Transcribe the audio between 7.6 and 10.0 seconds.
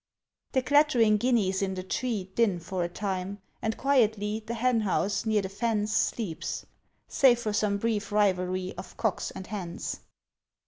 brief rivalry Of cocks and hens.